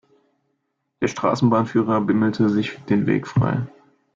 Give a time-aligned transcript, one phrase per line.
[0.99, 3.67] Der Straßenbahnführer bimmelte sich den Weg frei.